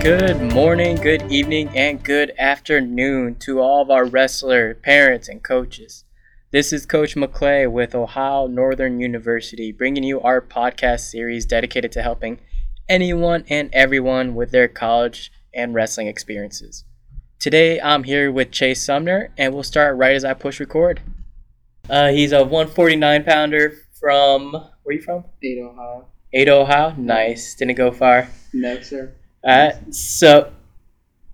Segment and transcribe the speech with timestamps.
[0.00, 6.04] Good morning, good evening, and good afternoon to all of our wrestler parents and coaches.
[6.52, 12.02] This is Coach McClay with Ohio Northern University, bringing you our podcast series dedicated to
[12.02, 12.38] helping
[12.88, 16.84] anyone and everyone with their college and wrestling experiences.
[17.40, 21.00] Today, I'm here with Chase Sumner, and we'll start right as I push record.
[21.90, 25.24] Uh, he's a 149 pounder from where are you from?
[25.42, 26.06] Ada, Ohio.
[26.32, 26.94] Ada, Ohio.
[26.96, 27.54] Nice.
[27.56, 28.28] Didn't go far.
[28.52, 29.12] No, sir.
[29.90, 30.52] So,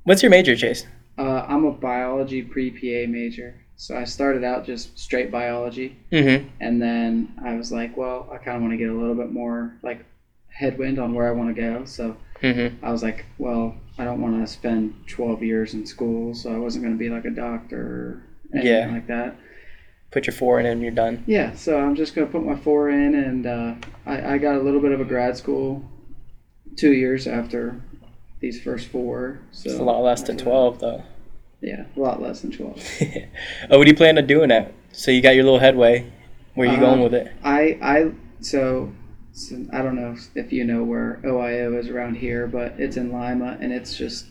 [0.05, 0.87] what's your major, Chase?
[1.19, 3.55] Uh, I'm a biology pre PA major.
[3.77, 5.97] So I started out just straight biology.
[6.12, 6.48] Mm-hmm.
[6.61, 9.33] And then I was like, well, I kind of want to get a little bit
[9.33, 10.05] more like
[10.48, 11.85] headwind on where I want to go.
[11.85, 12.85] So Mm-hmm.
[12.85, 16.34] I was like, well, I don't want to spend 12 years in school.
[16.34, 18.91] So I wasn't going to be like a doctor or anything Yeah.
[18.93, 19.37] like that.
[20.11, 21.25] Put your four in and you're done.
[21.27, 23.75] Yeah, so I'm just gonna put my four in, and uh,
[24.06, 25.83] I, I got a little bit of a grad school
[26.77, 27.81] two years after
[28.45, 29.41] these first four.
[29.53, 31.03] So It's a lot less than 12, though.
[31.62, 32.77] Yeah, a lot less than twelve.
[33.70, 34.75] oh, what do you plan on doing that?
[34.92, 36.12] So you got your little headway.
[36.55, 37.33] Where are you Uh, going with it?
[37.42, 38.92] I I so,
[39.33, 43.11] so I don't know if you know where OIO is around here, but it's in
[43.12, 44.27] Lima, and it's just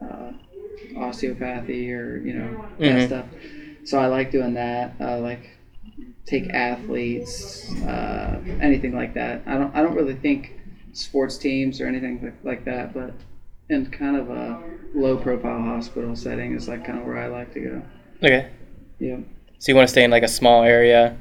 [0.00, 0.30] uh,
[0.96, 3.06] osteopathy or you know that Mhm.
[3.06, 3.26] stuff.
[3.82, 4.94] So I like doing that.
[5.00, 5.50] Uh, like
[6.26, 9.42] take athletes, uh, anything like that.
[9.46, 10.52] I don't I don't really think
[10.92, 13.14] sports teams or anything like, like that, but
[13.70, 14.62] in kind of a
[14.94, 17.82] low profile hospital setting is like kind of where I like to go.
[18.24, 18.48] Okay.
[18.98, 19.18] Yeah.
[19.58, 21.16] So you want to stay in like a small area,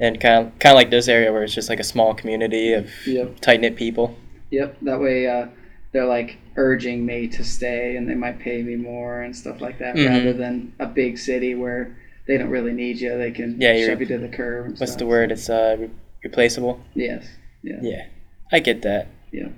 [0.00, 2.72] and kind of kind of like this area where it's just like a small community
[2.72, 3.40] of Yep.
[3.40, 4.16] tight knit people.
[4.50, 4.78] Yep.
[4.82, 5.46] That way, uh,
[5.92, 9.78] they're like urging me to stay, and they might pay me more and stuff like
[9.78, 10.08] that, Mhm.
[10.08, 13.16] rather than a big city where they don't really need you.
[13.18, 14.68] They can Yeah, shove you to the curb.
[14.78, 14.98] What's stuff.
[14.98, 15.30] the word?
[15.32, 15.90] It's uh re-
[16.24, 16.80] replaceable.
[16.94, 17.26] Yes.
[17.62, 17.78] Yeah.
[17.82, 18.04] Yeah,
[18.50, 19.06] I get that.
[19.32, 19.48] Yeah.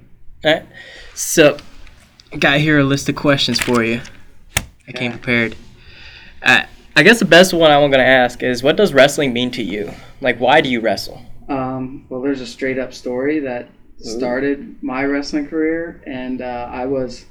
[0.44, 0.62] All right.
[1.14, 1.56] So,
[2.38, 4.00] got here a list of questions for you.
[4.88, 5.56] I came prepared.
[6.42, 6.62] Uh,
[6.96, 9.92] I guess the best one I'm gonna ask is, what does wrestling mean to you?
[10.20, 11.20] Like, why do you wrestle?
[11.48, 13.68] Um, well, there's a straight up story that
[13.98, 17.24] started my wrestling career, and uh, I was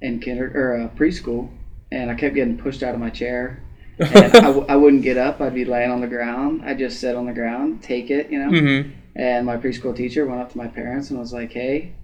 [0.00, 1.50] in kinder or uh, preschool,
[1.90, 3.62] and I kept getting pushed out of my chair.
[3.98, 5.40] And I, w- I wouldn't get up.
[5.40, 6.62] I'd be laying on the ground.
[6.64, 8.50] I'd just sit on the ground, take it, you know.
[8.50, 8.90] mm-hmm.
[9.14, 11.94] And my preschool teacher went up to my parents and was like, "Hey,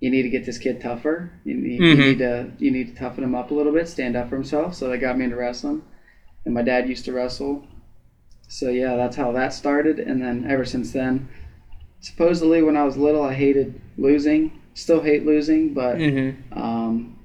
[0.00, 1.30] you need to get this kid tougher.
[1.44, 1.90] You need, Mhm.
[1.90, 4.36] you need to you need to toughen him up a little bit, stand up for
[4.36, 5.82] himself." So they got me into wrestling,
[6.44, 7.64] and my dad used to wrestle.
[8.48, 11.28] So yeah, that's how that started, and then ever since then,
[12.00, 14.52] supposedly when I was little, I hated losing.
[14.74, 16.58] Still hate losing, but Mm-hmm.
[16.58, 17.16] um,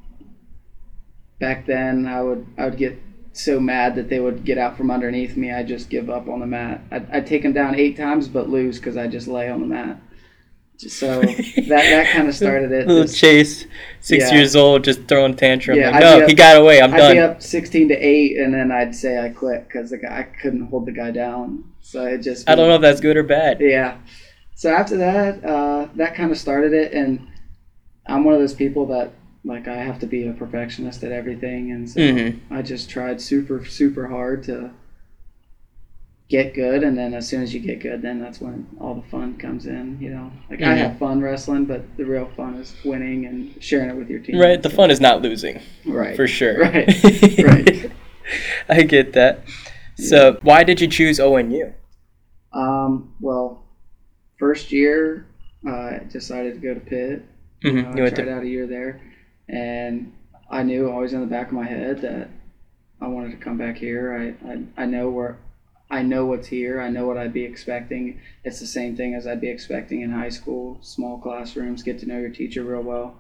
[1.39, 2.97] back then I would I would get
[3.33, 5.51] so mad that they would get out from underneath me.
[5.51, 6.81] I'd just give up on the mat.
[6.91, 9.67] I'd, I'd take them down eight times, but lose because I just lay on the
[9.67, 9.97] mat.
[10.90, 12.88] So that that kind of started it.
[12.88, 13.68] Little Chase,
[14.00, 14.38] six Yeah.
[14.38, 15.78] years old, just throwing tantrum.
[15.78, 16.81] Yeah, like, I'd no, up- he got away.
[16.81, 17.16] I'm I'd done.
[17.16, 20.86] be up sixteen to eight, and then I'd say I quit because I couldn't hold
[20.88, 21.64] the guy down.
[21.81, 23.59] So it just I don't know if that's good or bad.
[23.62, 23.97] Yeah.
[24.56, 27.28] So after that, uh, that kind of started it, and
[28.08, 29.12] I'm one of those people that
[29.44, 32.40] like I have to be a perfectionist at everything, and so Mhm.
[32.52, 34.72] I just tried super super hard to
[36.31, 39.08] get good, and then as soon as you get good, then that's when all the
[39.09, 39.97] fun comes in.
[40.00, 40.78] You know, like I Mhm.
[40.78, 44.40] have fun wrestling, but the real fun is winning and sharing it with your team.
[44.40, 44.62] Right.
[44.64, 46.58] The fun is not losing, right for sure.
[46.59, 46.88] Right.
[47.44, 47.92] Right.
[48.69, 49.42] I get that.
[49.97, 51.74] So, why did you choose ONU?
[52.53, 53.66] Um, well,
[54.40, 55.25] first year,
[55.68, 57.25] uh, I decided to go to Pitt.
[57.66, 57.92] Mm-hmm.
[57.92, 59.02] Uh, You went tried to out a year there,
[59.50, 60.13] and
[60.50, 62.30] I knew always in the back of my head that
[63.02, 64.36] I wanted to come back here.
[64.46, 65.38] I, I, I know where
[65.91, 66.81] I know what's here.
[66.81, 68.19] I know what I'd be expecting.
[68.44, 70.78] It's the same thing as I'd be expecting in high school.
[70.81, 73.16] Small classrooms, get to know your teacher real well,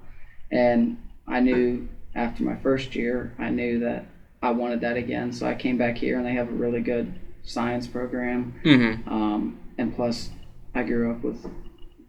[0.51, 4.05] and I knew after my first year, I knew that
[4.41, 5.31] I wanted that again.
[5.33, 8.55] So I came back here, and they have a really good science program.
[8.63, 9.07] Mm-hmm.
[9.09, 10.29] Um, and plus,
[10.73, 11.43] I grew up with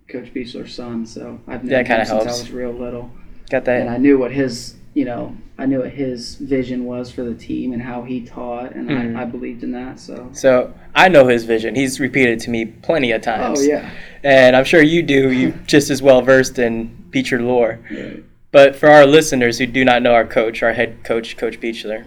[0.09, 3.11] Coach Beechler's son, so I've known That him since I was real little,
[3.51, 3.81] Got that.
[3.83, 3.91] and.
[3.91, 7.73] I knew what his, you know, I knew what his vision was for the team
[7.73, 9.17] and how he taught, and Mhm.
[9.17, 9.99] I, I believed in that.
[9.99, 11.75] So, So I know his vision.
[11.75, 13.61] He's repeated to me plenty of times.
[13.61, 13.91] oh yeah,
[14.23, 15.31] And I'm sure you do.
[15.33, 17.79] You just as well versed in Beechler lore.
[17.91, 18.23] Right.
[18.51, 22.05] But for our listeners who do not know our coach, our head coach, Coach Beechler,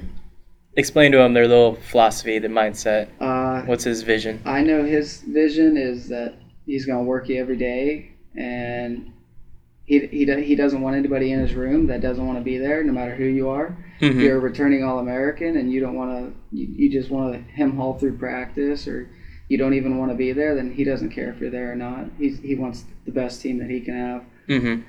[0.77, 3.07] explain to them their little philosophy, their mindset.
[3.19, 4.41] Uh, What's his vision?
[4.45, 6.35] I know his vision is that
[6.67, 9.11] he's going to work you every day, and
[9.85, 12.83] he, he, he doesn't want anybody in his room that doesn't want to be there,
[12.83, 13.77] no matter who you are.
[13.99, 14.21] If Mhm.
[14.21, 17.39] you're a returning All American and you don't want to, you, you just want to
[17.53, 19.07] hem haul through practice, or
[19.47, 21.75] you don't even want to be there, then he doesn't care if you're there or
[21.75, 22.07] not.
[22.17, 24.23] He's, he wants the best team that he can have.
[24.47, 24.81] Mhm.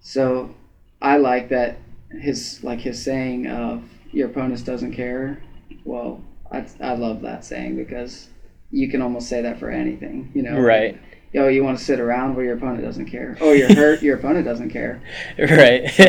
[0.00, 0.54] So
[1.00, 1.76] I like that
[2.20, 5.42] his like his saying of your opponent doesn't care.
[5.84, 8.30] Well, I I love that saying because
[8.70, 10.30] you can almost say that for anything.
[10.34, 10.96] You know, Right.
[11.32, 13.36] Yo, you want to sit around where your opponent doesn't care.
[13.40, 14.02] Oh, you're hurt.
[14.02, 15.00] your opponent doesn't care.
[15.38, 15.90] Right.
[15.90, 16.04] So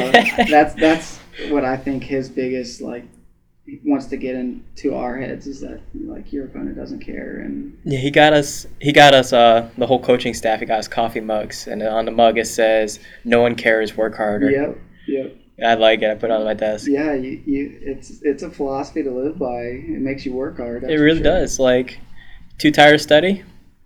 [0.49, 1.17] that's that's
[1.49, 3.05] what I think his biggest like
[3.85, 7.99] wants to get into our heads is that like your opponent doesn't care and Yeah,
[7.99, 8.65] he got us.
[8.79, 9.33] He got us.
[9.33, 10.59] Uh, the whole coaching staff.
[10.59, 13.95] He got us coffee mugs, and on the mug it says, "No one cares.
[13.95, 14.77] Work harder." yep
[15.07, 16.09] yep I like it.
[16.09, 16.87] I put it on my desk.
[16.89, 20.83] yeah you, you it's it's a philosophy to live by it makes you work hard
[20.83, 21.23] it really sure.
[21.23, 21.59] does.
[21.59, 21.99] Like,
[22.57, 23.43] too tired to study?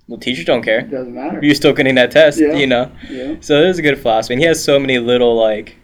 [0.08, 0.80] Well, teachers don't care.
[0.80, 2.40] it doesn't matter You're still getting that test.
[2.40, 2.54] Yeah.
[2.54, 2.92] You know.
[3.10, 5.78] yeah So it is a good philosophy, and he has so many little like,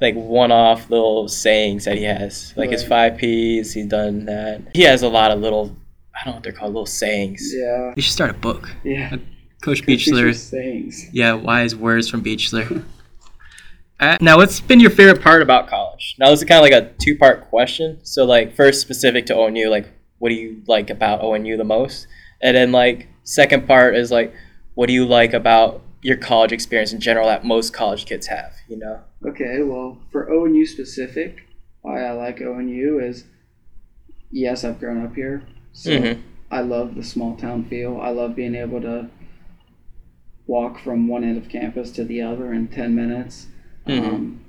[0.00, 2.52] like one-off little sayings that he has.
[2.56, 3.72] Like his five P's.
[3.74, 4.62] He's done that.
[4.74, 5.76] He has a lot of little.
[6.14, 6.72] I don't know what they're called.
[6.72, 7.52] Little sayings.
[7.54, 8.70] yeah You should start a book.
[8.82, 9.16] yeah
[9.62, 10.34] Coach Good teacher Beechler.
[10.34, 12.84] sayings Yeah, wise words from Beechler.
[14.00, 16.16] Uh, now, what's been your favorite part about college?
[16.18, 18.00] Now, this is kind of like a two-part question.
[18.02, 19.88] So, like, first, specific to ONU, like,
[20.18, 22.08] what do you like about ONU the most?
[22.44, 24.32] And then, like, second part is like,
[24.74, 28.52] what do you like about your college experience in general that most college kids have?
[28.68, 29.00] You know?
[29.26, 31.44] Okay, well, for ONU specific,
[31.80, 33.24] why I like ONU is
[34.30, 35.44] yes, I've grown up here.
[35.72, 36.18] So Mhm.
[36.50, 37.98] I love the small town feel.
[38.00, 39.08] I love being able to
[40.46, 43.46] walk from one end of campus to the other in 10 minutes.
[43.86, 44.04] Mhm.
[44.04, 44.40] Um,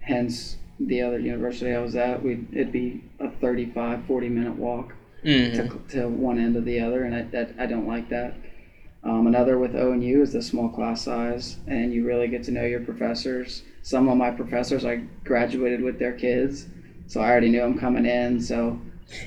[0.00, 4.94] hence, the other university I was at, we'd, it'd be a 35, 40 minute walk
[5.24, 5.88] Mhm.
[5.88, 8.34] to, to one end or the other, and I, that, I don't like that.
[9.04, 12.64] Um, another with ONU is the small class size, and you really get to know
[12.64, 13.62] your professors.
[13.82, 16.66] Some of my professors, I graduated with their kids,
[17.08, 18.80] so I already knew them coming in, so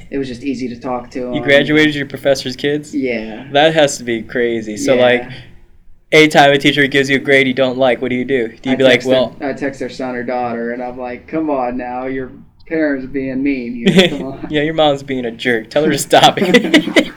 [0.10, 1.34] it was just easy to talk to them.
[1.34, 2.96] You graduated your professor's kids?
[2.96, 3.50] Yeah.
[3.52, 4.78] That has to be crazy.
[4.78, 5.02] So, Yeah.
[5.02, 5.30] like,
[6.12, 8.48] anytime a teacher gives you a grade you don't like, what do you do?
[8.48, 10.82] Do you I be like, text their- well, I text their son or daughter, and
[10.82, 12.32] I'm like, come on now, your
[12.68, 13.86] parents being mean.
[14.10, 14.48] Come on.
[14.50, 15.70] yeah, your mom's being a jerk.
[15.70, 17.14] Tell her to stop it.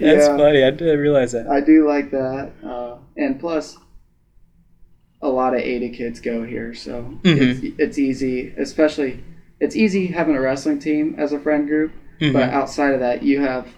[0.00, 0.36] That's Yeah.
[0.36, 0.62] funny.
[0.64, 1.48] I didn't realize that.
[1.48, 3.76] I do like that, uh, and plus,
[5.22, 8.52] a lot of Ada kids go here, so it's, it's easy.
[8.58, 9.22] Especially,
[9.60, 12.32] it's easy having a wrestling team as a friend group, Mhm.
[12.34, 13.68] but outside of that, you have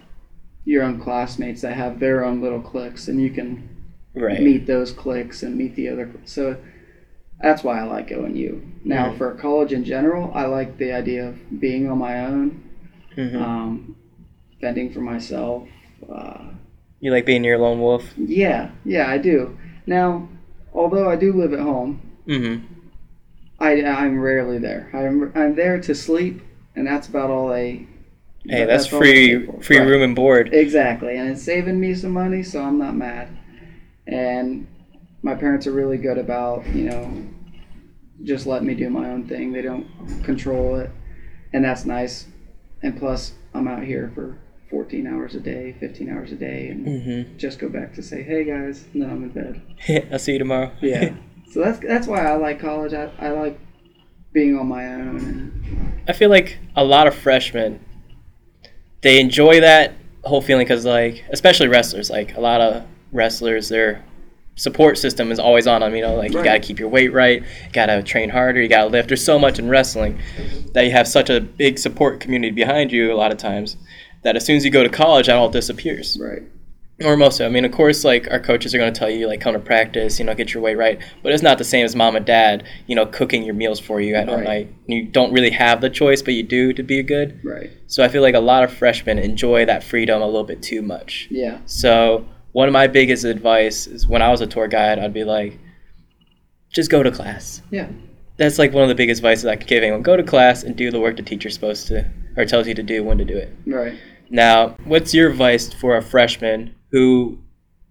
[0.65, 3.69] your own classmates that have their own little cliques, and you can
[4.15, 4.43] right.
[4.43, 6.11] meet those cliques and meet the other.
[6.25, 6.57] So
[7.41, 8.61] that's why I like ONU.
[8.85, 9.19] Now, Mhm.
[9.19, 12.63] for college in general, I like the idea of being on my own,
[13.17, 13.41] Mhm.
[13.41, 13.97] um,
[14.61, 15.69] fending for myself.
[16.09, 16.45] Uh,
[17.01, 18.15] you like being your lone wolf?
[18.17, 19.57] yeah, yeah, I do.
[19.87, 20.29] Now,
[20.73, 22.65] although I do live at home, Mm-hmm.
[23.61, 24.89] I I'm rarely there.
[24.93, 26.41] I'm I'm there to sleep,
[26.75, 27.87] and that's about all I.
[28.49, 29.89] Hey, that's, pay free free Right.
[29.89, 30.51] room and board.
[30.53, 33.29] Exactly, and it's saving me some money, so I'm not mad.
[34.07, 34.67] And
[35.27, 37.11] my parents are really good about you know
[38.23, 39.53] just letting me do my own thing.
[39.53, 39.87] They don't
[40.23, 40.91] control it,
[41.53, 42.27] and that's nice.
[42.83, 44.39] And plus, I'm out here for
[44.71, 47.37] 14 hours a day, 15 hours a day, and Mm-hmm.
[47.39, 50.09] just go back to say, "Hey guys," and then I'm in bed.
[50.13, 50.71] I'll see you tomorrow.
[50.81, 51.15] Yeah.
[51.51, 52.95] so that's that's why I like college.
[52.95, 53.59] I, I like
[54.33, 55.17] being on my own.
[55.19, 57.85] And, I feel like a lot of freshmen,
[59.01, 59.93] they enjoy that
[60.23, 64.05] whole feeling because, like, especially wrestlers, like a lot of wrestlers, their
[64.57, 65.95] support system is always on them.
[65.95, 68.61] You know, like you got to keep your weight right, you got to train harder,
[68.61, 69.09] you got to lift.
[69.09, 70.19] There's so much in wrestling
[70.75, 73.13] that you have such a big support community behind you.
[73.13, 73.77] A lot of times,
[74.23, 76.19] that as soon as you go to college, that all disappears.
[76.21, 76.43] right.
[77.05, 77.49] or most of it.
[77.49, 79.59] I mean, of course, like our coaches are going to tell you, like, come to
[79.61, 80.99] practice, you know, get your weight right.
[81.23, 84.01] But it's not the same as mom and dad, you know, cooking your meals for
[84.01, 84.43] you at Right.
[84.45, 84.75] night.
[84.87, 87.39] You don't really have the choice, but you do to be good.
[87.45, 87.71] Right.
[87.87, 90.81] So I feel like a lot of freshmen enjoy that freedom a little bit too
[90.81, 91.29] much.
[91.31, 91.59] Yeah.
[91.67, 92.25] So
[92.57, 95.59] one of my biggest advice is when I was a tour guide, I'd be like,
[96.73, 97.61] just go to class.
[97.71, 97.87] Yeah.
[98.39, 100.01] That's like one of the biggest advices I could give anyone.
[100.01, 102.83] Go to class and do the work the teacher's supposed to, or tells you to
[102.83, 103.55] do when to do it.
[103.67, 103.99] Right.
[104.31, 107.37] Now, what's your advice for a freshman who,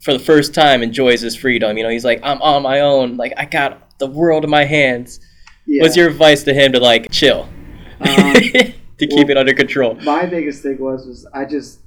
[0.02, 1.78] for the first time, enjoys his freedom?
[1.78, 3.18] You know, he's like, I'm on my own.
[3.18, 5.20] Like, I got the world in my hands.
[5.68, 5.84] Yeah.
[5.84, 7.48] What's your advice to him to, like, chill?
[8.00, 9.94] Um, to keep well- it under control.
[10.02, 11.82] my biggest thing was was I just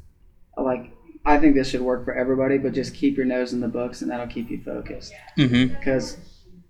[0.56, 0.92] like
[1.28, 4.02] I think this should work for everybody, but just keep your nose in the books
[4.02, 5.12] and that'll keep you focused.
[5.36, 5.74] Mm-hmm.
[5.74, 6.16] Because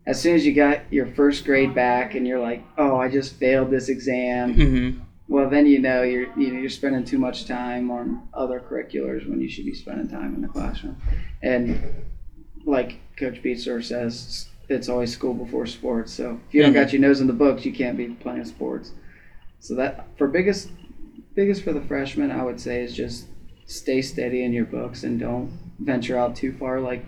[0.06, 3.34] as soon as you got your first grade back and you're like, oh, I just
[3.34, 5.00] failed this exam, Mm-hmm.
[5.28, 9.26] well then you know you're you know you're spending too much time on other curriculars
[9.26, 10.96] when you should be spending time in the classroom.
[11.42, 11.80] And
[12.64, 16.12] like Coach Beechler says, it's always school before sports.
[16.12, 16.74] So if you don't Mhm.
[16.82, 18.90] got your nose in the books, you can't be playing sports.
[19.60, 20.70] So that for biggest
[21.34, 23.27] biggest for the freshmen, I would say is just
[23.68, 26.80] stay steady in your books and don't venture out too far.
[26.80, 27.04] Like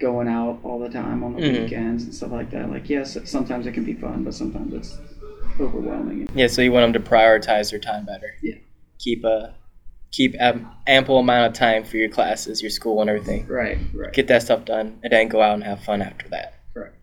[0.00, 1.62] going out all the time on the Mhm.
[1.64, 2.70] weekends and stuff like that.
[2.70, 4.96] Like yes, sometimes it can be fun, but sometimes it's
[5.60, 6.28] overwhelming.
[6.34, 8.34] Yeah, so you want them to prioritize their time better.
[8.42, 8.54] Yeah.
[8.98, 9.54] Keep a
[10.10, 13.46] keep am- ample amount of time for your classes, your school, and everything.
[13.46, 16.54] Right, right, Get that stuff done, and then go out and have fun after that.
[16.72, 16.94] correct.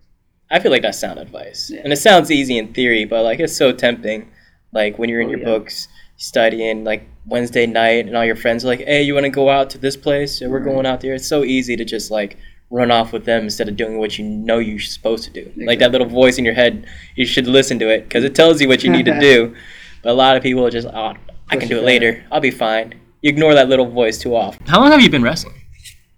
[0.49, 1.81] I feel like that's sound advice, Yeah.
[1.83, 4.29] and it sounds easy in theory, but like it's so tempting.
[4.73, 5.45] Like when you're in Oh, your yeah.
[5.45, 9.29] books studying, like Wednesday night, and all your friends are like, "Hey, you want to
[9.29, 10.41] go out to this place?
[10.41, 10.73] Yeah, we're Right.
[10.73, 12.37] going out there." It's so easy to just like
[12.71, 15.51] run off with them instead of doing what you know you're supposed to do.
[15.65, 18.61] Like that little voice in your head, you should listen to it because it tells
[18.61, 19.55] you what you need to do.
[20.03, 21.13] But a lot of people are just, "Oh,
[21.49, 22.23] I can do it it later.
[22.31, 22.93] I'll be fine."
[23.23, 24.63] You ignore that little voice too often.
[24.67, 25.55] How long have you been wrestling?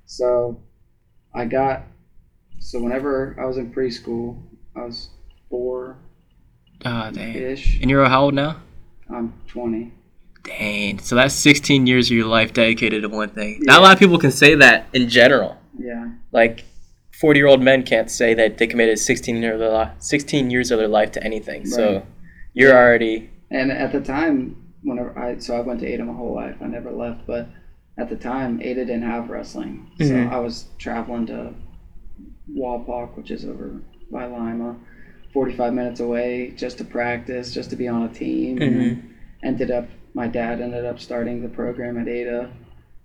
[0.06, 0.60] So,
[1.34, 1.84] I got
[2.60, 4.42] so whenever I was in preschool,
[4.75, 5.10] I was
[5.50, 6.00] four
[6.86, 7.34] Oh, dang.
[7.34, 7.80] ish.
[7.82, 8.58] And you're how old now?
[9.10, 9.94] I'm 20.
[10.44, 11.00] Dang.
[11.00, 13.60] So that's 16 years of your life dedicated to one thing.
[13.62, 15.58] Not a lot of people can say that in general.
[15.78, 16.66] Yeah, Like
[17.20, 20.50] 40 year old men can't say that they committed 16 years of their, li- 16
[20.50, 21.66] years of their life to anything.
[21.66, 22.04] So
[22.54, 22.78] you're Yeah.
[22.78, 23.30] already.
[23.52, 26.68] and at the time, whenever I so I went to Ada my whole life, I
[26.68, 27.26] never left.
[27.28, 27.48] But
[27.98, 30.34] at the time, Ada didn't have wrestling, so mm-hmm.
[30.34, 31.54] I was traveling to
[32.56, 34.76] Wapak, which is over by Lima,
[35.34, 38.62] 45 minutes away, just to practice, just to be on a team.
[38.62, 39.10] And
[39.43, 42.50] ended up, my dad ended up starting the program at Ada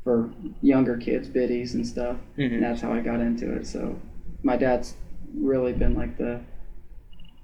[0.04, 0.30] for
[0.62, 2.16] younger kids, biddies and stuff.
[2.38, 2.54] Mhm.
[2.54, 3.66] and that's how I got into it.
[3.66, 4.00] So
[4.42, 4.96] my dad's
[5.34, 6.40] really been like the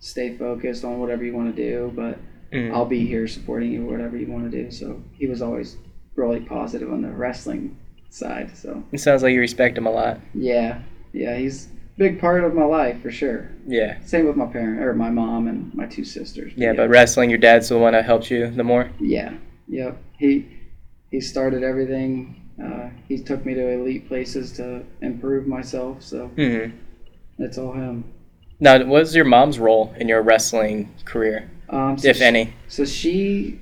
[0.01, 2.19] stay focused on whatever you want to do, but
[2.53, 2.73] Mhm.
[2.73, 4.71] I'll be here supporting you whatever you want to do.
[4.71, 5.77] So he was always
[6.17, 7.77] really positive on the wrestling
[8.11, 8.57] side.
[8.57, 10.21] So It sounds like you respect him a lot.
[10.35, 10.79] yeah,
[11.13, 11.69] yeah, he's
[11.99, 13.51] big part of my life for sure.
[13.67, 14.01] Yeah.
[14.05, 16.53] Same with my parent or my mom and my two sisters.
[16.57, 18.91] Yeah, but wrestling, your dad's the one that helped you the more.
[19.01, 19.35] Yeah,
[19.69, 19.99] yep.
[20.19, 20.47] He
[21.11, 22.49] he started everything.
[22.65, 26.03] Uh, he took me to elite places to improve myself.
[26.03, 26.71] So hmm
[27.39, 28.05] it's all him.
[28.61, 32.55] Now, what was your mom's role in your wrestling career, Um, so if she- any?
[32.67, 33.61] So she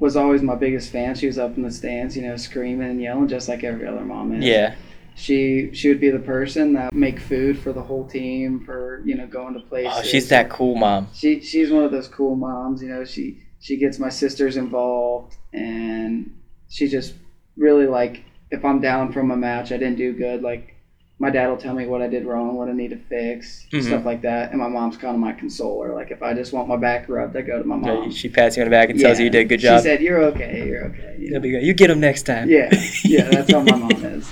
[0.00, 1.14] was always my biggest fan.
[1.14, 4.04] She was up in the stands, you know, screaming and yelling just like every other
[4.04, 4.44] mom is.
[4.44, 4.74] Yeah.
[5.16, 9.16] She she would be the person that make food for the whole team for you
[9.16, 9.92] know going to oh, places.
[9.96, 11.08] Oh, she's that cool mom.
[11.14, 12.82] She she's one of those cool moms.
[12.82, 17.14] You know, she she gets my sisters involved, and she just
[17.56, 20.42] really like if I'm down from a match, I didn't do good.
[20.42, 20.75] Like
[21.18, 23.82] my dad will tell me what I did wrong, what I need to fix, Mhm.
[23.84, 24.50] stuff like that.
[24.50, 25.94] And my mom's kind of my consoler.
[25.94, 28.10] Like if I just want my back rubbed, I go to my mom.
[28.10, 29.78] She pats you on the back and tells you you did a good job.
[29.80, 30.66] She said, "You're okay.
[30.66, 31.40] You're okay." You You'll know?
[31.40, 31.62] be good.
[31.62, 32.50] You get them next time.
[32.50, 32.68] Yeah,
[33.04, 34.30] yeah, that's how my mom is.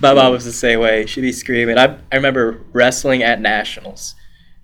[0.00, 1.06] My mom was the same way.
[1.06, 1.78] She'd be screaming.
[1.78, 4.14] I, I remember wrestling at nationals,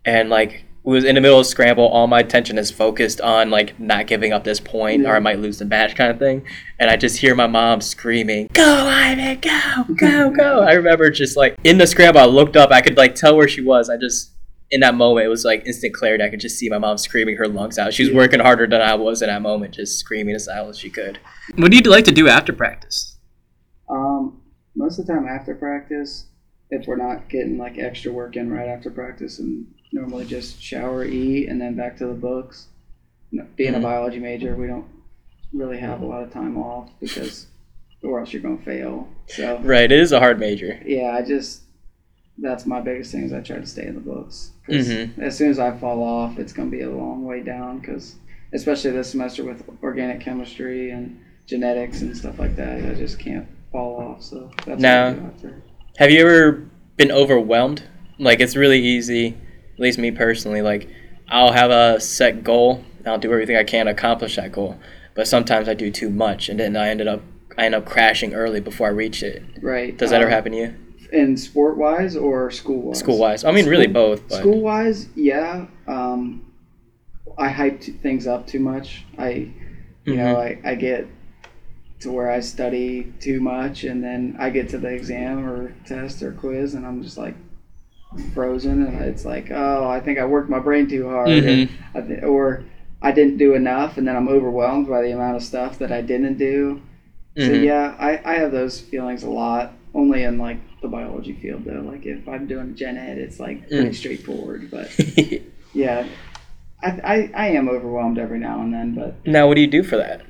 [0.05, 1.87] and like we was in the middle of scramble.
[1.87, 5.39] All my attention is focused on like not giving up this point, or I might
[5.39, 6.47] lose the match, kind of thing.
[6.79, 9.39] And I just hear my mom screaming, "Go, Ivan!
[9.39, 12.71] Go, go, go!" I remember just like in the scramble, I looked up.
[12.71, 13.91] I could like tell where she was.
[13.91, 14.33] I just
[14.71, 16.25] in that moment, it was like instant clarity.
[16.25, 17.93] I could just see my mom screaming her lungs out.
[17.93, 18.17] She was Yeah.
[18.17, 21.19] working harder than I was in that moment, just screaming as loud as she could.
[21.57, 23.19] What do you like to do after practice?
[23.91, 24.41] Um,
[24.75, 26.29] most of the time after practice,
[26.71, 31.05] if we're not getting like extra work in right after practice, and normally just shower,
[31.05, 32.67] eat, and then back to the books.
[33.57, 34.87] Being a biology major, we don't
[35.53, 37.47] really have a lot of time off because,
[38.03, 39.09] or else you're gonna fail.
[39.27, 40.81] So Right, it is a hard major.
[40.85, 41.63] yeah, I just
[42.41, 44.53] that's my biggest thing is I try to stay in the books.
[44.69, 45.19] Mhm.
[45.19, 47.81] As soon as I fall off, it's gonna be a long way down.
[47.81, 48.15] Because
[48.53, 53.47] especially this semester with organic chemistry and genetics and stuff like that, I just can't
[53.73, 54.23] fall off.
[54.23, 55.63] So that's Now- what I do after.
[55.99, 56.63] Have you ever
[56.97, 57.83] been overwhelmed?
[58.21, 59.37] Like it's really easy,
[59.79, 60.89] at least me personally, like
[61.29, 64.79] I'll have a set goal, and I'll do everything I can to accomplish that goal.
[65.15, 67.23] But sometimes I do too much and then I ended up
[67.57, 69.43] I end up crashing early before I reach it.
[69.61, 69.97] Right.
[69.97, 70.75] Does that ever Uh, happen to you?
[71.13, 72.99] In sport wise or school wise?
[73.01, 73.45] School wise.
[73.45, 75.67] I mean really both, School wise, yeah.
[75.89, 76.45] Um,
[77.37, 79.05] I hype t- things up too much.
[79.17, 79.51] I,
[80.05, 80.65] you know, Mhm.
[80.65, 81.07] I, I get
[82.01, 86.23] to where I study too much, and then I get to the exam or test
[86.23, 87.35] or quiz, and I'm just like
[88.35, 91.69] frozen, and it's like, oh, I think I worked my brain too hard, Mhm.
[91.95, 92.65] or, I th- or
[93.03, 96.01] I didn't do enough, and then I'm overwhelmed by the amount of stuff that I
[96.01, 96.81] didn't do.
[97.37, 97.63] So Mhm.
[97.65, 99.73] yeah, I, I have those feelings a lot.
[99.95, 101.81] Only in like the biology field though.
[101.81, 103.95] Like if I'm doing gen ed, it's like pretty Mm.
[103.95, 104.69] straightforward.
[104.71, 104.91] But
[105.73, 106.05] yeah,
[106.83, 108.95] I, I I am overwhelmed every now and then.
[108.95, 110.23] But now what do you do for that?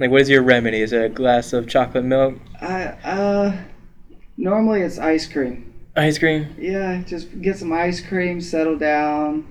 [0.00, 0.80] Like what is your remedy?
[0.80, 2.34] Is it a glass of chocolate milk?
[2.60, 3.56] I uh
[4.38, 5.72] normally it's ice cream.
[5.96, 6.54] Ice cream?
[6.58, 9.46] Yeah, just get some ice cream, settle down.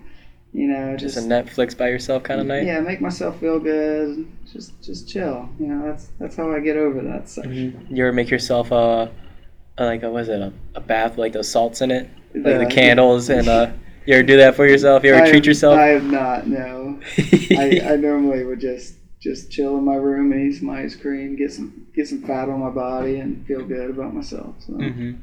[0.55, 2.63] You know, Just just, a Netflix by yourself kind of night?
[2.67, 4.27] yeah, make myself feel good.
[4.51, 5.50] Just just chill.
[5.59, 7.88] You know, that's that's how I get over that section.
[7.89, 7.95] Mhm.
[7.97, 11.33] You ever make yourself a uh, like, what was it, a, a bath with like
[11.33, 12.07] those salts in it?
[12.35, 13.71] Like the The- candles and, uh,
[14.05, 15.03] you ever do that for yourself?
[15.03, 15.79] You ever I treat have- yourself?
[15.79, 16.45] I have not.
[16.45, 17.00] No.
[17.17, 21.35] I, I normally would just just chill in my room and eat some ice cream,
[21.35, 24.53] get some get some fat on my body, and feel good about myself.
[24.59, 25.13] So hmm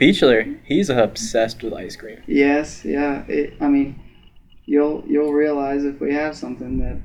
[0.00, 2.22] Beachler, he's obsessed with ice cream.
[2.26, 3.24] yes, yeah.
[3.28, 4.00] It, I mean,
[4.64, 6.98] you'll you'll realize if we have something that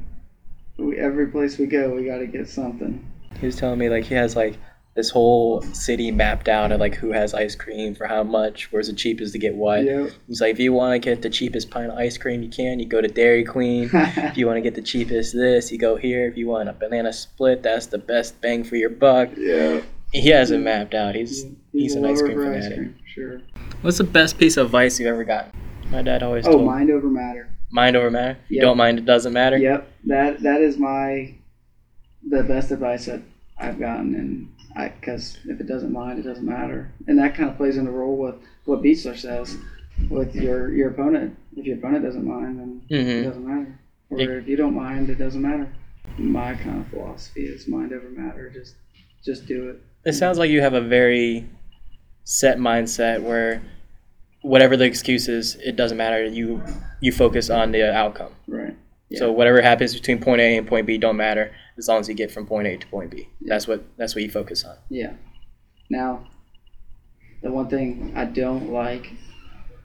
[0.78, 3.06] we, every place we go, we got to get something.
[3.40, 4.58] He was telling me like he has like
[4.96, 8.88] this whole city mapped out of like who has ice cream for how much, where's
[8.88, 9.84] the cheapest to get what.
[9.84, 10.12] Yep.
[10.28, 12.80] He's like, if you want to get the cheapest pint of ice cream you can,
[12.80, 13.90] you go to Dairy Queen.
[13.94, 16.28] if you want to get the cheapest this, you go here.
[16.28, 19.30] If you want a banana split, that's the best bang for your buck.
[19.36, 19.82] yeah.
[20.22, 21.16] He has it mapped out.
[21.16, 22.78] He's He's, he's an ice cream for ice fanatic.
[22.78, 23.42] cream, Sure.
[23.82, 25.54] What's the best piece of advice you ever got?
[25.92, 27.50] My dad always Oh, mind over matter.
[27.72, 28.38] mind over matter.
[28.50, 29.58] You don't mind, it doesn't matter.
[29.58, 31.34] Yep, that that is my
[32.28, 33.22] the best advice that
[33.58, 37.50] I've gotten, and I because if it doesn't mind, it doesn't matter, and that kind
[37.50, 39.58] of plays in the role with what Beachler says
[40.10, 41.38] with your your opponent.
[41.56, 43.80] If your opponent doesn't mind, then it hmm doesn't matter,
[44.10, 45.68] or if you don't mind, it doesn't matter.
[46.18, 48.50] My kind of philosophy is mind over matter.
[48.50, 48.76] Just
[49.24, 49.82] just do it.
[50.06, 51.48] It sounds like you have a very
[52.24, 53.62] set mindset where
[54.42, 56.24] whatever the excuse is, it doesn't matter.
[56.26, 56.64] You
[57.02, 58.34] you focus on the outcome.
[58.48, 58.76] Right.
[59.14, 62.16] So whatever happens between point A and point B don't matter as long as you
[62.16, 63.30] get from point A to point B.
[63.42, 64.76] That's what that's what you focus on.
[64.90, 65.14] Yeah.
[65.90, 66.28] Now,
[67.42, 69.12] the one thing I don't like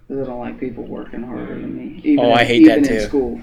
[0.09, 2.01] is I don't like people working harder than me.
[2.03, 3.07] Even Oh, I hate even that in too.
[3.07, 3.41] school.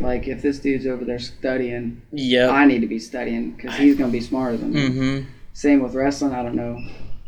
[0.00, 3.96] Like if this dude's over there studying, yeah, I need to be studying because he's
[3.96, 4.88] gonna be smarter than me.
[4.88, 5.28] Mm-hmm.
[5.52, 6.32] Same with wrestling.
[6.32, 6.78] I don't know.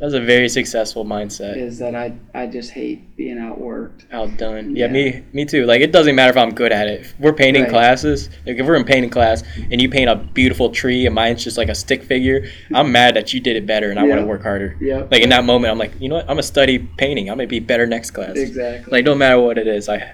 [0.01, 1.57] That's a very successful mindset.
[1.57, 4.07] Is that I I just hate being outworked.
[4.13, 4.75] Outdone.
[4.75, 4.93] Yeah, Yeah.
[4.93, 5.67] me me too.
[5.67, 7.03] Like it doesn't matter if I'm good at it.
[7.03, 7.71] If we're painting Right.
[7.71, 11.45] classes, like if we're in painting class and you paint a beautiful tree and mine's
[11.45, 14.21] just like a stick figure, I'm mad that you did it better and I want
[14.21, 14.77] to work harder.
[14.81, 15.07] Yeah.
[15.11, 16.25] Like in that moment, I'm like, you know what?
[16.25, 17.31] I'm gonna study painting.
[17.31, 18.37] I'm gonna be better next class.
[18.37, 18.91] Exactly.
[18.91, 20.13] Like no matter what it is, I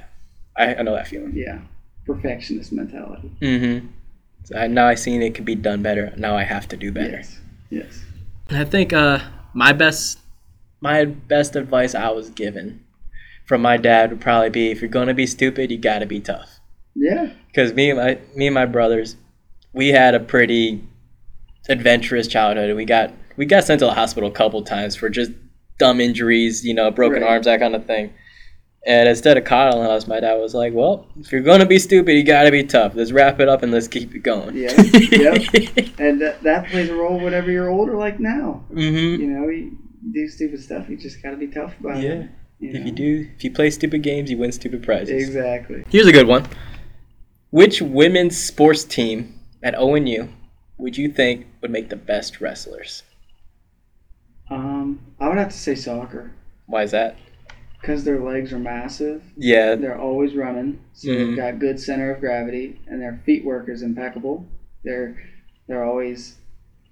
[0.57, 1.33] I, I know that feeling.
[1.35, 1.59] yeah.
[2.05, 3.31] Perfectionist mentality.
[3.41, 3.87] Mm-hmm.
[4.45, 6.13] So I, now I seen it could be done better.
[6.19, 7.13] Now I have to do better.
[7.17, 7.40] Yes.
[7.71, 8.05] Yes.
[8.49, 9.21] And I think uh,
[9.55, 10.19] my best
[10.81, 12.85] my best advice I was given
[13.47, 16.61] from my dad would probably be if you're gonna be stupid, you gotta be tough.
[16.95, 17.31] Yeah.
[17.47, 19.17] Because me and my me and my brothers,
[19.73, 20.83] we had a pretty
[21.69, 22.75] adventurous childhood.
[22.77, 25.33] We got we got sent to the hospital a couple times for just
[25.79, 27.31] dumb injuries, you know, broken Right.
[27.33, 28.13] arms, that kind of thing.
[28.87, 32.15] And instead of coddling us, my dad was like, "Well, if you're gonna be stupid,
[32.15, 32.95] you gotta be tough.
[32.95, 34.73] Let's wrap it up and let's keep it going." Yeah.
[35.11, 35.99] Yep.
[35.99, 38.65] And that, that plays a role whenever you're older, like now.
[38.73, 39.19] mhm.
[39.19, 39.77] You know, you
[40.13, 40.89] do stupid stuff.
[40.89, 42.11] You just got to be tough about Yeah.
[42.11, 42.31] it.
[42.59, 42.87] You If know?
[42.87, 45.27] you do, if you play stupid games, you win stupid prizes.
[45.29, 45.85] Exactly.
[45.91, 46.47] Here's a good one.
[47.51, 50.29] Which women's sports team at ONU
[50.79, 53.03] would you think would make the best wrestlers?
[54.51, 56.33] Um, I would have to say soccer
[56.67, 57.17] Why is that?
[57.81, 59.23] Because their legs are massive.
[59.37, 59.75] Yeah.
[59.75, 61.27] They're always running, so Mhm.
[61.29, 64.47] they've got good center of gravity, and their feet work is impeccable.
[64.85, 65.17] They're
[65.67, 66.37] they're always,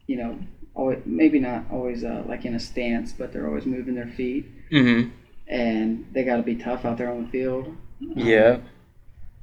[0.07, 0.39] you know,
[0.75, 4.47] always maybe not always uh, like in a stance, but they're always moving their feet,
[4.71, 5.09] Mm-hmm.
[5.49, 7.67] and they got to be tough out there on the field.
[7.67, 8.59] Um, Yeah.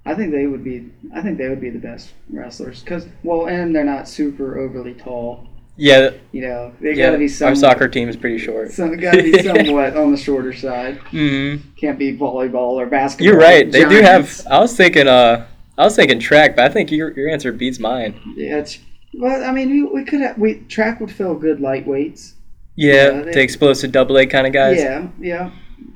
[0.07, 0.91] I think they would be.
[1.13, 4.93] I think they would be the best wrestlers because well, and they're not super overly
[4.93, 5.47] tall.
[5.77, 6.11] Yeah.
[6.31, 7.07] You know, they yeah.
[7.07, 8.71] got to be Our soccer team is pretty short.
[8.71, 10.99] Some got to be somewhat on the shorter side.
[11.11, 11.69] mm-hmm.
[11.75, 13.27] Can't be volleyball or basketball.
[13.27, 13.69] You're right.
[13.69, 14.45] They do have.
[14.49, 15.07] I was thinking.
[15.07, 18.19] Uh, I was thinking track, but I think your your answer beats mine.
[18.37, 18.79] Yeah, it's,
[19.13, 20.37] well, I mean, we, we could have.
[20.37, 22.33] We track would fill good lightweights.
[22.75, 24.77] Yeah, Yeah, they- the explosive double A kind of guys.
[24.77, 25.51] Yeah, yeah,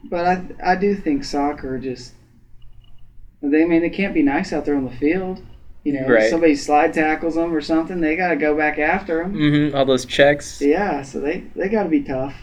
[0.09, 2.13] but I I do think soccer just.
[3.41, 5.41] They I mean they can't be nice out there on the field.
[5.83, 6.29] You know, Right.
[6.29, 9.33] somebody slide tackles them or something, they got to go back after them.
[9.33, 9.75] Mm-hmm.
[9.75, 10.61] All those checks.
[10.61, 12.35] Yeah, so they they got to be tough.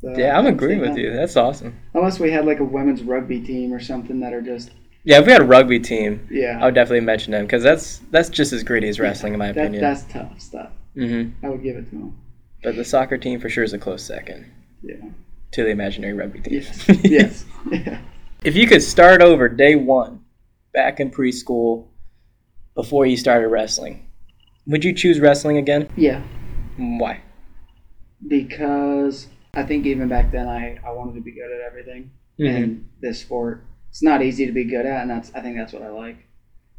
[0.00, 1.00] So Yeah, I'm agreeing with that.
[1.00, 1.12] you.
[1.12, 1.74] That's awesome.
[1.94, 4.70] Unless we had like a women's rugby team or something that are just
[5.02, 6.58] Yeah, if we had a rugby team, yeah.
[6.60, 9.50] I would definitely mention them because that's that's just as gritty as wrestling, in my
[9.52, 9.82] that, opinion.
[9.82, 10.70] That's tough stuff.
[10.96, 11.44] Mm-hmm.
[11.44, 12.16] I would give it to them.
[12.62, 14.46] But the soccer team for sure is a close second
[14.82, 14.96] Yeah.
[15.52, 16.54] to the imaginary rugby team.
[16.54, 16.84] Yes.
[17.04, 17.44] yes.
[17.72, 17.98] Yeah.
[18.44, 20.20] If you could start over day one,
[20.72, 21.87] back in preschool,
[22.78, 24.08] before you started wrestling,
[24.68, 25.88] would you choose wrestling again?
[25.96, 26.22] Yeah.
[26.76, 27.20] Why?
[28.24, 32.12] Because I think even back then I, I wanted to be good at everything.
[32.38, 32.56] Mm-hmm.
[32.56, 35.72] And this sport, it's not easy to be good at, and that's I think that's
[35.72, 36.18] what I like.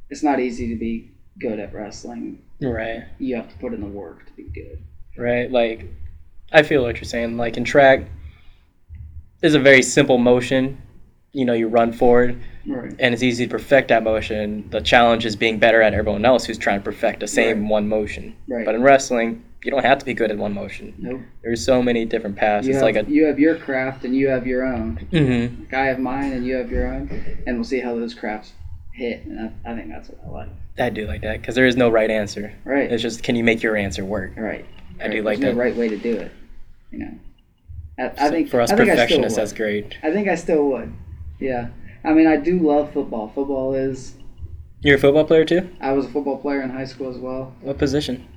[0.10, 2.44] It's not easy to be good at wrestling.
[2.62, 3.04] Right.
[3.18, 4.82] You have to put in the work to be good.
[5.18, 5.52] Right.
[5.52, 5.86] Like,
[6.54, 7.36] I feel what you're saying.
[7.36, 8.06] Like in track,
[9.42, 10.82] there's a very simple motion.
[11.34, 12.94] You know, you run forward, Right.
[13.00, 14.68] and it's easy to perfect that motion.
[14.70, 17.88] The challenge is being better at everyone else who's trying to perfect the same one
[17.88, 18.36] motion.
[18.48, 18.66] Right.
[18.66, 20.94] But in wrestling, you don't have to be good at one motion.
[20.98, 21.22] Nope.
[21.44, 22.66] There's so many different paths.
[22.68, 25.06] You it's have, like a you have your craft and you have your own.
[25.12, 25.60] Mhm.
[25.62, 27.10] Like I have mine and you have your own,
[27.48, 28.54] and we'll see how those crafts
[28.94, 29.26] hit.
[29.26, 30.50] And I, I think that's what I like.
[30.78, 32.54] I do like that because there is no right answer.
[32.64, 32.90] Right.
[32.92, 34.32] It's just can you make your answer work?
[34.38, 34.66] right.
[35.02, 35.58] I do like There's that.
[35.58, 36.32] no right way to do it.
[36.92, 37.12] You know.
[37.98, 39.98] I, I So think for us I perfectionists, that's great.
[40.04, 40.94] I think I still would.
[41.40, 41.70] Yeah.
[42.04, 43.32] I mean, I do love football.
[43.34, 44.16] Football is.
[44.82, 45.70] You're a football player too.
[45.82, 47.54] I was a football player in high school as well.
[47.62, 48.28] What position?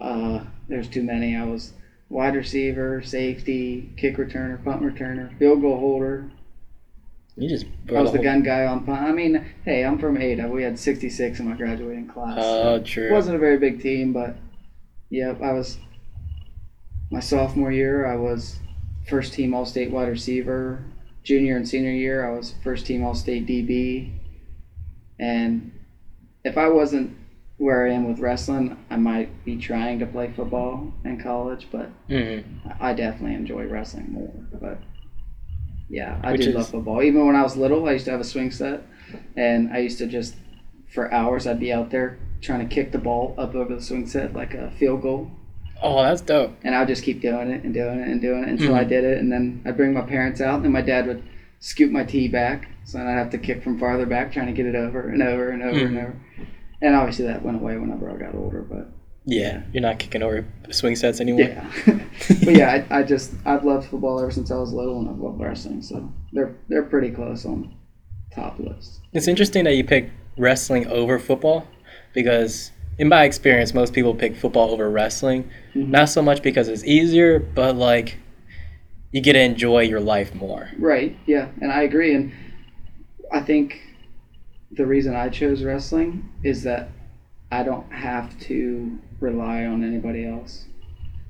[0.00, 1.36] Uh, there's too many.
[1.36, 1.72] I was
[2.08, 6.30] wide receiver, safety, kick returner, punt returner, field goal holder.
[7.36, 7.66] You just.
[7.94, 9.02] I was the gun guy on punt.
[9.02, 10.48] I mean, hey, I'm from Ada.
[10.48, 12.38] We had 66 in my graduating class.
[12.40, 13.12] Oh, It true.
[13.12, 14.36] wasn't a very big team, but
[15.10, 15.78] yep, I was.
[17.12, 18.58] My sophomore year, I was
[19.08, 20.84] first team All State wide receiver.
[21.22, 24.10] Junior and senior year, I was first team All State DB.
[25.18, 25.72] And
[26.44, 27.16] if I wasn't
[27.58, 31.90] where I am with wrestling, I might be trying to play football in college, but
[32.08, 32.42] Mhm.
[32.80, 34.32] I definitely enjoy wrestling more.
[34.58, 34.78] But
[35.90, 37.02] yeah, I Which do is- love football.
[37.02, 38.80] Even when I was little, I used to have a swing set,
[39.36, 40.36] and I used to just
[40.86, 44.06] for hours I'd be out there trying to kick the ball up over the swing
[44.06, 45.30] set like a field goal,
[45.82, 46.52] Oh, that's dope.
[46.62, 48.84] and I would just keep doing it and doing it and doing it until I
[48.84, 48.88] Mhm.
[48.88, 51.22] did it, and then I'd bring my parents out, and then my dad would
[51.58, 54.52] scoop my tee back, so then I'd have to kick from farther back trying to
[54.52, 56.02] get it over and over and over and Mhm.
[56.02, 56.16] over.
[56.82, 58.88] And obviously that went away whenever I got older, but
[59.26, 61.42] Yeah, you're not kicking over swing sets anymore.
[61.48, 61.64] yeah.
[62.44, 65.18] but yeah, I, I just I've loved football ever since I was little, and I've
[65.18, 65.82] loved wrestling.
[65.82, 67.74] So they're they're pretty close on
[68.34, 69.00] top list.
[69.12, 71.66] It's interesting that you picked wrestling over football
[72.14, 75.48] because, in my experience, most people pick football over wrestling.
[75.74, 75.88] Mhm.
[75.88, 78.16] Not so much because it's easier, but like
[79.12, 80.68] you get to enjoy your life more.
[80.78, 81.16] Right.
[81.26, 82.14] Yeah, and I agree.
[82.14, 82.32] And
[83.32, 83.80] I think
[84.70, 86.90] the reason I chose wrestling is that
[87.50, 90.66] I don't have to rely on anybody else.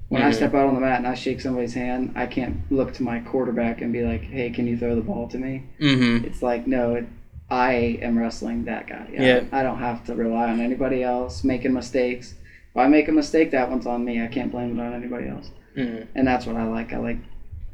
[0.09, 0.35] When I Mhm.
[0.35, 3.21] step out on the mat and I shake somebody's hand, I can't look to my
[3.21, 6.25] quarterback and be like, "Hey, can you throw the ball to me?" Mm-hmm.
[6.27, 7.07] It's like, no, it,
[7.51, 9.07] I am wrestling that guy.
[9.19, 9.41] I- Yeah.
[9.53, 12.35] I don't have to rely on anybody else making mistakes.
[12.71, 14.23] If I make a mistake, that one's on me.
[14.23, 15.51] I can't blame it on anybody else.
[15.77, 16.93] mm And that's what I like.
[16.93, 17.19] I like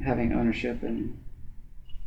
[0.03, 1.17] having ownership and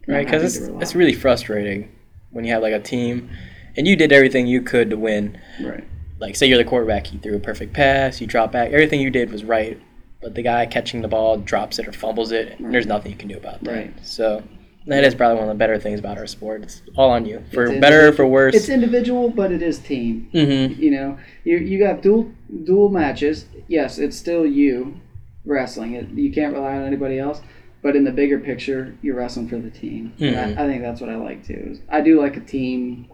[0.09, 1.89] Right, because it's it's really frustrating
[2.31, 3.29] when you have like a team,
[3.77, 5.39] and you did everything you could to win.
[5.63, 5.85] right.
[6.19, 9.11] Like, say you're the quarterback, you threw a perfect pass, you drop back, everything you
[9.11, 9.79] did was right,
[10.21, 13.17] but the guy catching the ball drops it or fumbles it, and there's nothing you
[13.19, 13.73] can do about that.
[13.75, 13.95] Right.
[14.03, 14.43] So
[14.87, 16.63] that is probably one of the better things about our sport.
[16.63, 18.55] It's all on you, for It's better or for worse.
[18.55, 20.29] It's individual, but it is team.
[20.33, 20.81] mm-hmm.
[20.81, 22.31] You know, you you got dual
[22.65, 23.47] dual matches.
[23.69, 25.01] Yes, it's still you
[25.45, 25.95] wrestling.
[25.95, 27.41] It, you can't rely on anybody else.
[27.83, 30.13] But in the bigger picture, you're wrestling for the team.
[30.19, 30.37] Mhm.
[30.59, 31.79] I, I think that's what I like too.
[31.89, 33.07] I do like a team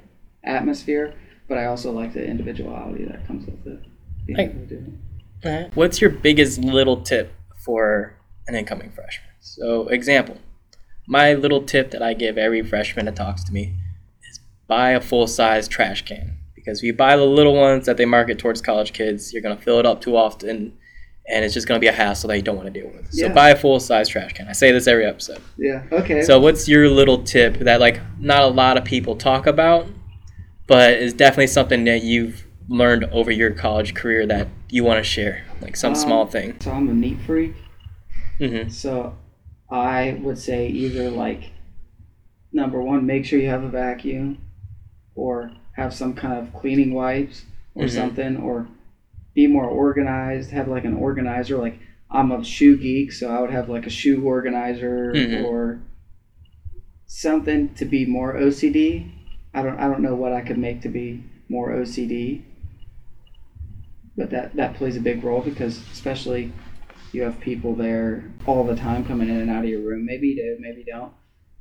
[0.43, 1.15] atmosphere,
[1.49, 3.81] but I also like the individuality that comes with it.
[4.29, 4.93] Like- able to do
[5.45, 5.71] it.
[5.75, 8.15] What's your biggest little tip for
[8.49, 9.29] an incoming freshman?
[9.41, 10.39] So, example,
[11.07, 13.75] my little tip that I give every freshman that talks to me
[14.31, 16.39] is buy a full size trash can.
[16.55, 19.57] Because if you buy the little ones that they market towards college kids, you're going
[19.57, 20.77] to fill it up too often
[21.29, 23.13] and it's just going to be a hassle that you don't want to deal with.
[23.13, 24.47] So, buy a full size trash can.
[24.47, 25.41] I say this every episode.
[25.57, 25.83] Yeah.
[25.91, 26.23] Okay.
[26.23, 29.89] So, what's your little tip that, like, not a lot of people talk about,
[30.69, 35.03] but is definitely something that you've learned over your college career that you want to
[35.03, 35.45] share?
[35.61, 36.57] Like, some Um, small thing.
[36.61, 37.55] so I'm a neat freak.
[38.39, 38.69] Mm-hmm.
[38.71, 39.17] So
[39.71, 41.51] I would say either like
[42.53, 44.39] number one, make sure you have a vacuum,
[45.15, 47.91] or have some kind of cleaning wipes or Mhm.
[47.91, 48.69] something, or
[49.35, 50.51] be more organized.
[50.53, 51.57] Have like an organizer.
[51.59, 51.79] Like
[52.11, 55.45] I'm a shoe geek, so I would have like a shoe organizer Mhm.
[55.45, 55.81] or
[57.07, 59.11] something to be more OCD.
[59.53, 62.43] I don't I don't know what I could make to be more OCD.
[64.17, 66.51] But that, that plays a big role because especially
[67.13, 70.05] you have people there all the time coming in and out of your room.
[70.07, 71.13] Maybe you do, maybe you don't.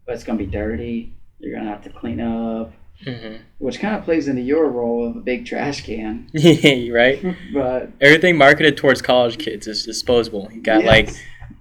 [0.06, 1.14] But it's gonna be dirty.
[1.40, 2.74] You're gonna have to clean up,
[3.06, 3.36] Mm-hmm.
[3.58, 6.30] which kind of plays into your role of a big trash can.
[6.94, 7.22] right?
[7.54, 10.50] But Everything marketed towards college kids is disposable.
[10.54, 10.88] You got yes.
[10.88, 11.10] like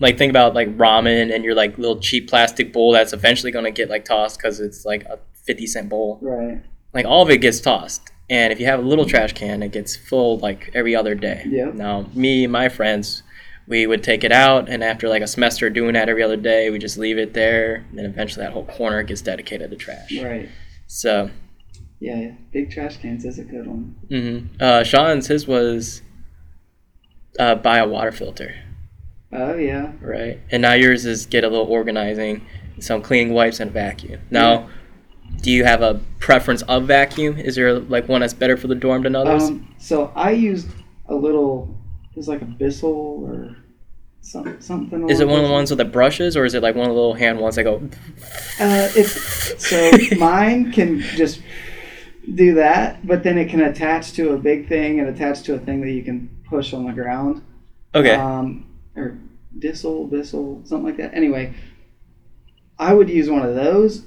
[0.01, 3.71] like think about like ramen and your like little cheap plastic bowl that's eventually gonna
[3.73, 6.19] get like tossed because it's like a fifty cent bowl.
[6.23, 8.11] right, Like all of it gets tossed.
[8.31, 11.43] And if you have a little trash can, it gets full like every other day.
[11.47, 13.23] yeah Now, me and my friends,
[13.67, 16.71] we would take it out, and after like a semester doing that every other day,
[16.71, 17.85] we just leave it there.
[17.89, 20.13] And then eventually that whole corner gets dedicated to trash.
[20.21, 20.49] right,
[20.87, 21.31] So
[22.01, 22.33] yeah, yeah.
[22.53, 23.97] Big trash cans is a good one.
[24.11, 24.57] mm-hmm.
[24.61, 26.03] Uh, Sean's his was
[27.39, 28.55] uh, buy a water filter,
[29.33, 30.41] Oh yeah, right?
[30.51, 32.47] And now yours is get a little organizing,
[32.81, 34.21] some cleaning wipes and a vacuum.
[34.31, 34.69] Now,
[35.41, 37.39] do you have a preference of vacuum?
[37.39, 39.45] Is there like one that's better for the dorm than others?
[39.45, 40.69] Um, so I used
[41.09, 41.77] a little
[42.17, 43.57] It's like a Bissell or
[44.21, 45.09] some, something.
[45.11, 46.95] Is it one of the ones with the brushes, or is it like one of
[46.95, 47.77] the little hand ones that go?
[48.59, 51.43] Uh, it's so mine can just
[52.35, 55.59] do that, but then it can attach to a big thing and attach to a
[55.59, 57.43] thing that you can push on the ground.
[57.95, 58.15] Okay.
[58.15, 59.19] Um, or
[59.59, 61.15] Bissell, Bissell, something like that.
[61.15, 61.55] Anyway,
[62.79, 64.05] I would use one of those,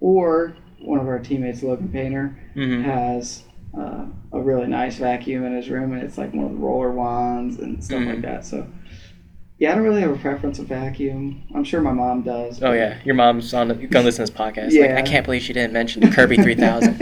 [0.00, 3.44] or one of our teammates, Logan Painter, hmm has
[4.40, 7.58] a really nice vacuum in his room, and it's like one of the roller wands
[7.58, 8.06] and stuff Mhm.
[8.08, 8.44] like that.
[8.44, 8.66] So.
[9.58, 11.42] Yeah, I don't really have a preference of vacuum.
[11.54, 12.62] I'm sure my mom does.
[12.62, 13.68] Oh yeah, your mom's on.
[13.68, 14.64] The, gonna listen to this podcast.
[14.72, 14.96] Like, Yeah.
[14.96, 16.98] I can't believe she didn't mention the Kirby three thousand.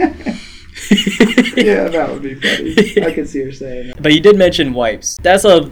[1.55, 3.05] yeah, that would be funny.
[3.05, 4.01] I could see her saying that.
[4.03, 5.17] But you did mention wipes.
[5.21, 5.71] That's a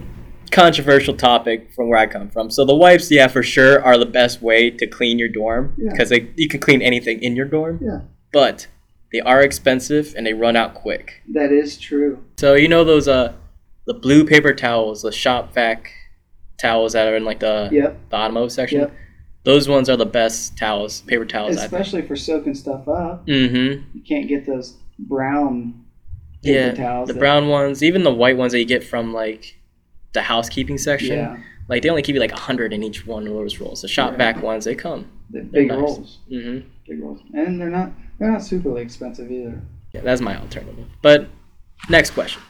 [0.52, 2.50] controversial topic from where I come from.
[2.50, 5.92] So the wipes, yeah, for sure, are the best way to clean your dorm Yeah.
[5.92, 7.80] because you can clean anything in your dorm.
[7.84, 8.00] Yeah.
[8.32, 8.68] But
[9.12, 11.22] they are expensive and they run out quick.
[11.34, 12.24] That is true.
[12.38, 13.34] So you know those uh
[13.86, 15.92] the blue paper towels, the shop vac
[16.58, 18.10] towels that are in like the Yep.
[18.10, 18.82] bottom of section.
[18.82, 18.94] Yep.
[19.44, 21.56] Those ones are the best towels, paper towels.
[21.58, 21.72] I think.
[21.74, 23.26] Especially for soaking stuff up.
[23.28, 23.98] Mm-hmm.
[23.98, 25.86] You can't get those brown
[26.44, 27.08] paper Yeah, towels.
[27.08, 29.58] the that- brown ones, even the white ones that you get from like
[30.14, 31.18] the housekeeping section.
[31.18, 31.38] Yeah.
[31.70, 33.82] Like they only give you like a hundred in each one of those rolls.
[33.84, 34.18] The shop Right.
[34.36, 35.10] vac ones, they come.
[35.30, 35.78] The big nice.
[35.78, 36.18] rolls.
[36.32, 36.68] Mm-hmm.
[36.88, 37.20] Big rolls.
[37.34, 39.62] And they're not they're not superly expensive either.
[39.94, 40.88] Yeah, that's my alternative.
[41.02, 41.28] But
[41.90, 42.42] next question.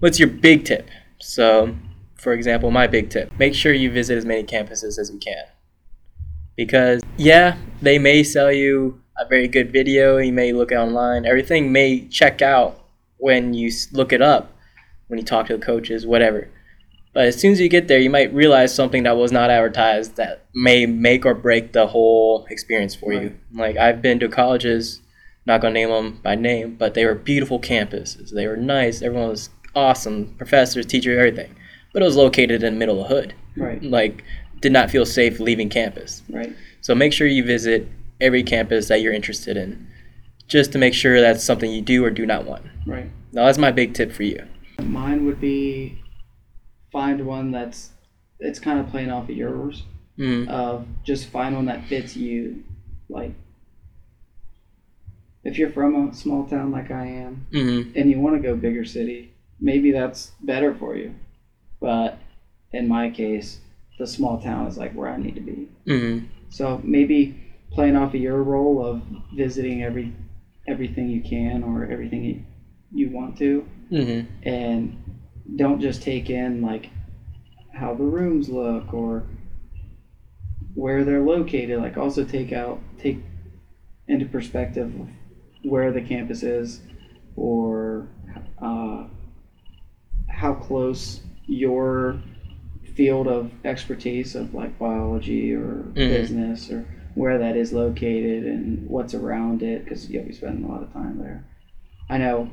[0.00, 0.88] What's your big tip?
[1.18, 1.74] So,
[2.16, 5.44] for example, my big tip make sure you visit as many campuses as you can.
[6.56, 11.72] Because, yeah, they may sell you a very good video, you may look online, everything
[11.72, 12.84] may check out
[13.18, 14.52] when you look it up,
[15.08, 16.48] when you talk to the coaches, whatever.
[17.16, 20.16] But as soon as you get there, you might realize something that was not advertised
[20.16, 23.34] that may make or break the whole experience for you.
[23.54, 25.00] Like, I've been to colleges
[25.46, 28.32] not gonna name them by name, but they were beautiful campuses.
[28.34, 29.00] They were nice.
[29.00, 30.34] Everyone was awesome.
[30.36, 31.56] Professors, teachers, everything.
[31.94, 33.34] But it was located in the middle of the hood.
[33.56, 33.82] Right.
[33.82, 34.22] Like,
[34.60, 36.22] did not feel safe leaving campus.
[36.28, 36.54] Right.
[36.82, 37.88] So make sure you visit
[38.20, 39.86] every campus that you're interested in,
[40.48, 42.66] just to make sure that's something you do or do not want.
[42.86, 43.10] Right.
[43.32, 44.46] Now that's my big tip for you.
[44.82, 46.02] Mine would be
[46.92, 47.90] find one that's
[48.38, 49.82] it's kind of playing off of yours.
[50.18, 50.48] Mm.
[50.48, 52.64] Of just find one that fits you.
[53.08, 53.32] Like
[55.44, 57.96] if you're from a small town like I am, Mm-hmm.
[57.98, 61.14] and you want to go bigger city, maybe that's better for you.
[61.80, 62.18] But
[62.72, 63.60] in my case,
[63.98, 65.68] the small town is like where I need to be.
[65.86, 66.26] Mm-hmm.
[66.50, 69.02] So maybe playing off of your role of
[69.34, 70.12] visiting every
[70.68, 72.42] everything you can or everything you,
[72.92, 74.48] you want to, Mm-hmm.
[74.48, 75.05] and
[75.54, 76.90] don't just take in like
[77.72, 79.22] how the rooms look or
[80.74, 81.78] where they're located.
[81.78, 83.18] Like also take out take
[84.08, 84.92] into perspective
[85.62, 86.80] where the campus is
[87.36, 88.08] or
[88.60, 89.04] uh,
[90.28, 92.20] how close your
[92.94, 99.14] field of expertise of like biology or business or where that is located and what's
[99.14, 101.44] around it because you'll be spending a lot of time there.
[102.08, 102.50] I know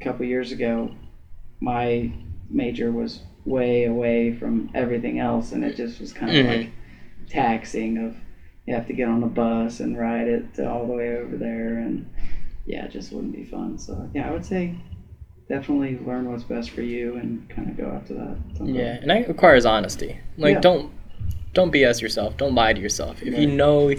[0.00, 0.94] a couple years ago
[1.62, 2.10] my
[2.50, 6.48] major was way away from everything else and it just was kind of Mhm.
[6.58, 6.70] like
[7.28, 8.16] taxing of
[8.66, 11.36] you have to get on a bus and ride it to all the way over
[11.36, 12.06] there and
[12.66, 14.74] yeah it just wouldn't be fun so yeah i would say
[15.48, 18.74] definitely learn what's best for you and kind of go after that sometime.
[18.74, 20.16] Yeah, and that requires honesty.
[20.38, 20.60] Like Yeah.
[20.60, 20.90] don't
[21.52, 22.36] don't BS yourself.
[22.38, 23.22] Don't lie to yourself.
[23.22, 23.92] If you know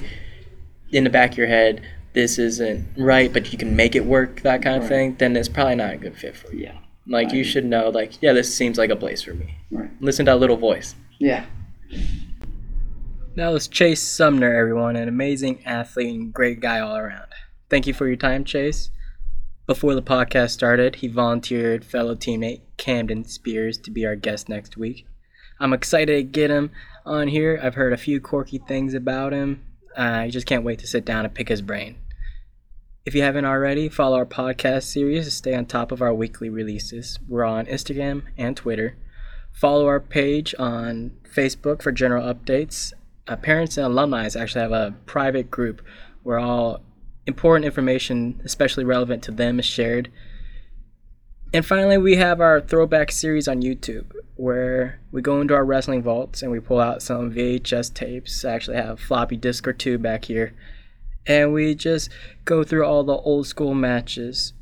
[0.91, 1.81] in the back of your head
[2.13, 4.89] this isn't right, but you can make it work, that kind of Right.
[4.89, 6.63] thing, then it's probably not a good fit for you.
[6.63, 9.55] yeah Like you I- should know, like, yeah, this seems like a place for me.
[9.71, 9.89] Right.
[10.01, 10.95] Listen to that little voice.
[11.19, 11.45] yeah
[13.35, 17.27] That was Chase Sumner, everyone, an amazing athlete and great guy all around.
[17.69, 18.89] Thank you for your time, Chase.
[19.65, 24.77] Before the podcast started, he volunteered fellow teammate Camden Spears to be our guest next
[24.77, 25.07] week.
[25.59, 26.71] I'm excited to get him
[27.05, 27.59] on here.
[27.63, 29.63] I've heard a few quirky things about him.
[29.97, 31.95] Uh, I just can't wait to sit down and pick his brain.
[33.05, 36.49] If you haven't already, follow our podcast series to stay on top of our weekly
[36.49, 37.19] releases.
[37.27, 38.95] We're on Instagram and Twitter.
[39.51, 42.93] Follow our page on Facebook for general updates.
[43.27, 45.81] Uh, parents and alumni actually have a private group
[46.23, 46.81] where all
[47.27, 50.09] important information, especially relevant to them, is shared.
[51.53, 56.03] And finally, we have our throwback series on YouTube where we go into our wrestling
[56.03, 58.45] vaults and we pull out some VHS tapes.
[58.45, 60.53] I actually have floppy disk or two back here.
[61.25, 62.09] And we just
[62.45, 64.53] go through all the old school matches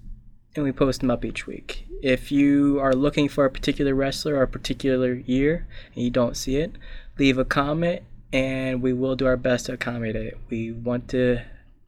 [0.55, 1.87] and we post them up each week.
[2.01, 6.35] If you are looking for a particular wrestler or a particular year and you don't
[6.37, 6.73] see it,
[7.17, 10.37] leave a comment and we will do our best to accommodate it.
[10.49, 11.41] We want to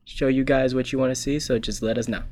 [0.06, 2.24] show you guys what you want to see, so just let us know.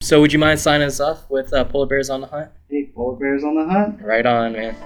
[0.00, 2.50] So would you mind signing us off with uh, Polar Bears on the Hunt?
[2.70, 4.00] Hey, polar bears on the hunt.
[4.00, 4.76] Right on, man.